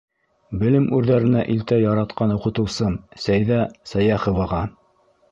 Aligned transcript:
Белем 0.61 0.85
үрҙәренә 0.99 1.43
илтә 1.55 1.77
Яратҡан 1.83 2.33
уҡытыусым 2.35 2.95
Сәйҙә 3.25 3.59
Сәйәховаға 3.91 4.63